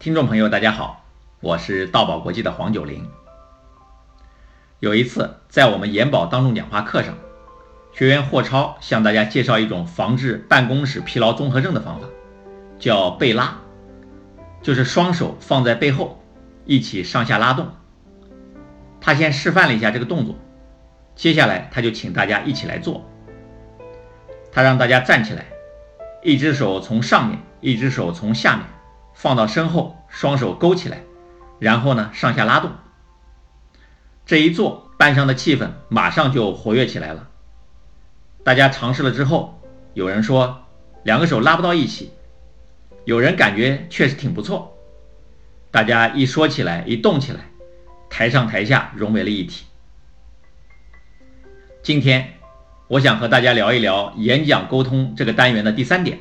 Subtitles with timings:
[0.00, 1.04] 听众朋友，大家好，
[1.40, 3.10] 我是道宝国际的黄九龄。
[4.78, 7.14] 有一次，在我们研保当众讲话课上，
[7.92, 12.06] 学员霍超向大家介绍一种防治办公室疲劳综合症的方法，
[12.78, 13.58] 叫背拉，
[14.62, 16.22] 就是双手放在背后，
[16.64, 17.66] 一起上下拉动。
[19.00, 20.36] 他先示范了一下这个动作，
[21.16, 23.04] 接下来他就请大家一起来做。
[24.52, 25.44] 他让大家站起来，
[26.22, 28.64] 一只手从上面，一只手从下面。
[29.14, 31.02] 放到身后，双手勾起来，
[31.58, 32.72] 然后呢上下拉动。
[34.26, 37.28] 这一做，班上的气氛马上就活跃起来了。
[38.44, 39.60] 大家尝试了之后，
[39.94, 40.64] 有人说
[41.02, 42.12] 两个手拉不到一起，
[43.04, 44.76] 有人感觉确实挺不错。
[45.70, 47.40] 大家一说起来，一动起来，
[48.08, 49.64] 台上台下融为了一体。
[51.82, 52.34] 今天，
[52.86, 56.18] 我想和大家聊一聊演讲沟通这个单元的第三点：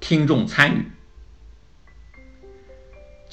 [0.00, 0.90] 听众参与。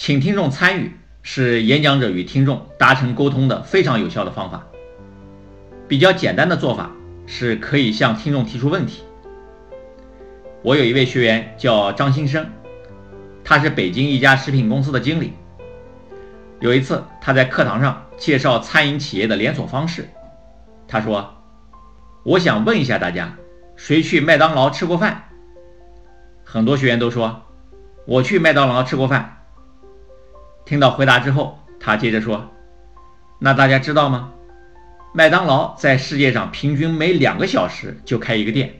[0.04, 4.68] 请听众参与是演讲者与听众达成沟通的非常有效的方法。
[5.88, 6.92] 比较简单的做法
[7.26, 9.04] 是可以向听众提出问题。
[10.62, 12.46] 我有一位学员叫张新生，
[13.46, 15.31] 他是北京一家食品公司的经理。
[16.59, 20.09] 有一次他在课堂上介绍餐饮企业的连锁方式，
[20.86, 21.34] 他说
[22.26, 23.34] ：“我想问一下大家，
[23.78, 25.30] 谁去麦当劳吃过饭？”
[26.44, 27.44] 很多学员都说
[28.06, 29.38] ：“我去麦当劳吃过饭。”
[30.66, 32.50] 听到回答之后，他接着说
[33.38, 34.31] ：“那大家知道吗？
[35.14, 38.73] 麦当劳在世界上平均每两个小时就开一个店，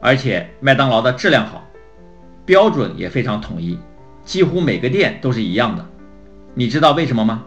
[0.00, 1.62] 而且麦当劳的质量好，
[2.46, 3.78] 标准也非常统一，
[4.24, 5.86] 几乎每个店都是一样的。
[6.54, 7.44] 你知道为什么吗？”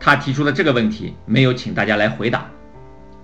[0.00, 2.48] 他提出的这个问题没有请大家来回答，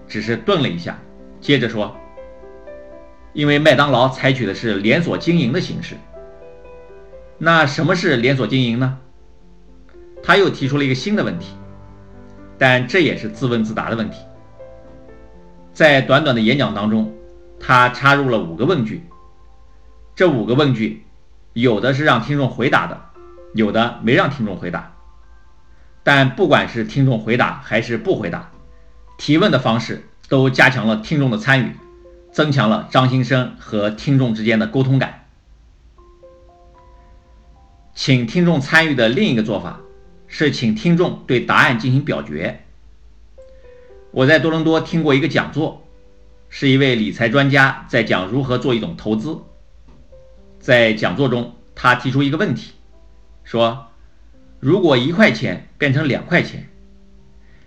[0.06, 0.98] 只是顿了一下，
[1.40, 1.96] 接着说
[3.32, 5.96] ：“因为麦当劳采取的是连锁经营的形式。”
[7.38, 8.98] 那什么是连锁经营呢？
[10.22, 11.48] 他又提出了一个新的问题，
[12.56, 14.18] 但这也是自问自答的问题。
[15.74, 17.12] 在短短的演讲当中，
[17.60, 19.04] 他插入了五个问句，
[20.14, 21.04] 这五个问句
[21.52, 23.00] 有的是让听众回答的，
[23.52, 24.92] 有的没让听众回答。
[26.02, 28.50] 但不管是听众回答还是不回答，
[29.18, 31.76] 提问的方式都加强了听众的参与，
[32.32, 35.23] 增强了张新生和听众之间的沟通感。
[37.94, 39.80] 请听众参与的另一个做法
[40.26, 42.64] 是，请听众对答案进行表决。
[44.10, 45.86] 我在多伦多听过一个讲座，
[46.48, 49.38] 是一位理财专家在讲如何做一种投资。
[50.58, 52.72] 在讲座中，他提出一个问题，
[53.44, 53.86] 说：
[54.58, 56.68] 如果一块钱变成两块钱，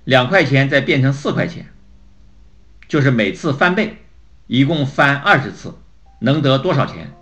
[0.03, 1.67] 两块钱再变成四块钱，
[2.89, 3.97] 就是每次翻倍，
[4.47, 5.75] 一共翻二十次，
[6.19, 7.13] 能得多少钱？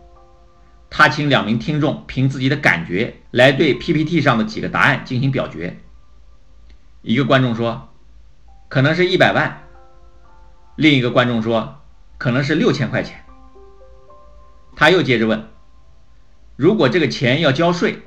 [0.98, 5.78] 他请两名听众凭自己的感觉来对 PPT 上的几个答案进行表决。
[7.02, 7.90] 一个观众说，
[8.70, 9.58] 可能是一百万；
[10.78, 11.82] 另一个观众说，
[12.18, 13.26] 可能是六千块钱。
[14.78, 15.50] 他又接着问，
[16.56, 18.00] 如果这个钱要交税，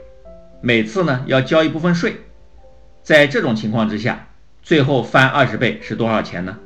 [0.62, 2.22] 每次呢要交一部分税，
[3.02, 4.28] 在这种情况之下，
[4.62, 6.56] 最后翻二十倍是多少钱呢？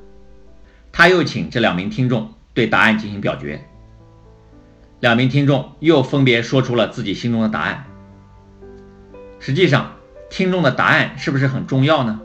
[0.92, 3.66] 他又请这两名听众对答案进行表决。
[5.02, 7.86] 两名听众又分别说出了自己心中的答案。
[9.40, 9.96] 实际上，
[10.30, 12.20] 听众的答案是不是很重要呢？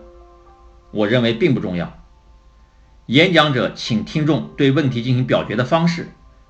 [0.92, 1.98] 我认为并不重要。
[3.08, 6.10] 演讲者请听众对问题进行表决的方式，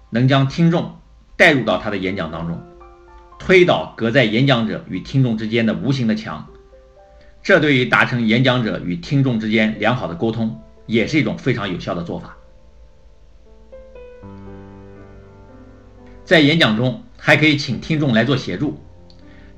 [0.10, 0.98] 能将听众
[1.38, 2.62] 带入到他的演讲当中，
[3.40, 6.46] 推倒隔在演讲者与听众之间的无形的墙。
[7.42, 12.37] 这对于达成演讲者与听众之间良好的沟通，也是一种非常有效的做法。
[16.28, 18.84] 在演讲中还可以请听众来做协助，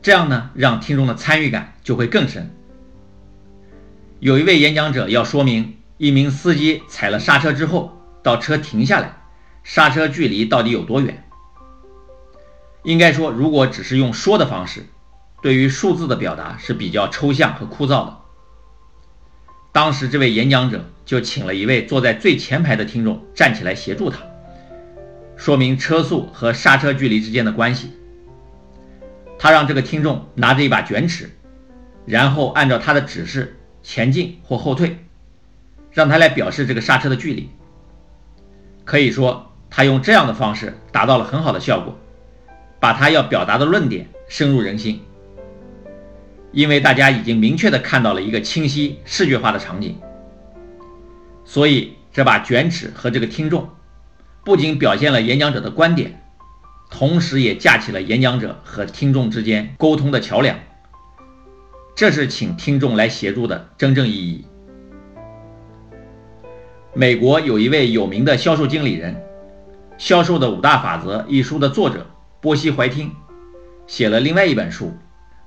[0.04, 2.52] 这样呢，让听众的参与感就会更深。
[4.20, 9.18] 有一位演讲者要说明一名司机踩了刹车之后到车停下来，
[9.64, 11.24] 刹车距离到底有多远？
[12.84, 14.86] 应该说，如果只是用说的方式，
[15.42, 18.18] 对于数字的表达是比较抽象和枯燥的。
[19.72, 24.29] 当时这位演讲者就请了一位坐在最前排的听众站起来协助他。
[25.40, 27.94] 说明车速和刹车距离之间的关系。
[29.40, 31.30] 他让这个听众拿着一把卷尺，
[32.06, 34.98] 然后按照他的指示前进或后退，
[35.94, 37.50] 让他来表示这个刹车的距离。
[38.84, 41.98] 可以说，他用这样的方式达到了很好的效果，
[42.82, 45.02] 把他要表达的论点深入人心。
[46.52, 49.98] 因为大家已经明确的看到了一个清晰视觉化的场景，
[51.46, 53.70] 所以这把卷尺和这个听众。
[54.44, 56.24] 不仅表现了演讲者的观点，
[56.90, 60.58] 同时也架起了演讲者和听众之间沟通的桥梁。
[61.96, 64.46] 这是请听众来协助的真正意义。
[66.94, 69.14] 美国有一位有名的销售经理人，
[69.98, 72.08] 《销售的五大法则》一书的作者
[72.42, 73.12] 波西·怀汀，
[73.86, 74.86] 写了另外一本书《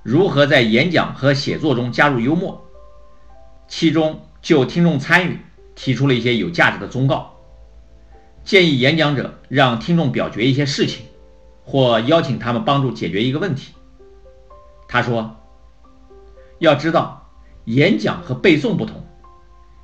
[0.03, 2.65] 如何在演讲和写作中加入幽默》，
[3.67, 5.39] 其中就听众参与
[5.75, 7.32] 提出了一些有价值的忠告，
[8.43, 11.05] 建议演讲者让听众表决一些事情，
[11.63, 13.73] 或邀请他们帮助解决一个问题。
[14.87, 15.37] 他说
[16.59, 17.29] ：“要知道，
[17.65, 19.05] 演讲和背诵不同。”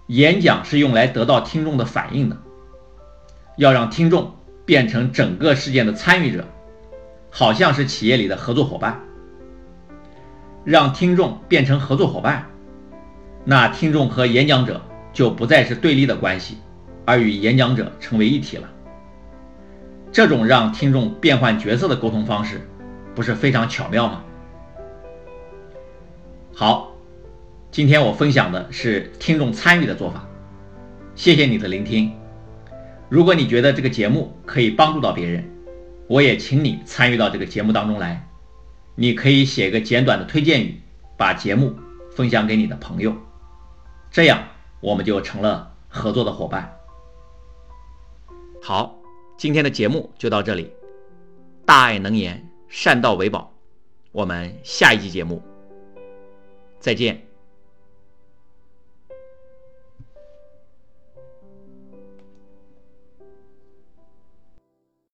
[0.08, 2.38] 演讲是用来得到听众的反应的，
[3.58, 4.36] 要让听众
[4.66, 6.46] 变成整个事件的参与者，
[7.30, 9.00] 好像是企业里的合作伙伴。
[10.66, 12.50] 让听众变成合作伙伴，
[13.46, 14.82] 那听众和演讲者
[15.14, 16.58] 就不再是对立的关系，
[17.10, 18.70] 而与演讲者成为一体了。
[20.12, 22.62] 这种让听众变换角色的沟通方式，
[23.16, 24.24] 不是非常巧妙吗？
[26.54, 26.94] 好。
[27.72, 30.28] 今天我分享的是听众参与的做法，
[31.16, 32.12] 谢谢你的聆听。
[33.10, 35.50] 如果你觉得这个节目可以帮助到别人，
[36.08, 38.28] 我也请你参与到这个节目当中来。
[38.94, 40.80] 你可以写个简短的推荐语，
[41.18, 41.76] 把节目
[42.12, 43.16] 分享给你的朋友，
[44.12, 44.44] 这样
[44.80, 46.79] 我们就成了合作的伙伴。
[48.62, 49.00] 好，
[49.38, 50.72] 今天的节目就到这里。
[51.66, 53.54] 大爱能言，善道为宝。
[54.12, 55.42] 我们下一期节目
[56.80, 57.29] 再见。